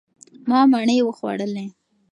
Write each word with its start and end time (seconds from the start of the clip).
ما 0.49 0.59
مڼې 0.71 0.97
وخوړلې. 1.03 1.65